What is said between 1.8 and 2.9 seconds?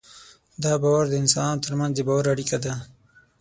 د باور اړیکه ده.